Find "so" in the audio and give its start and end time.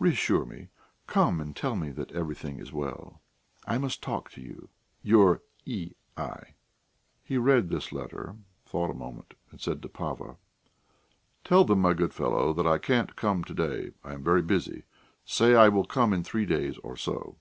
16.96-17.36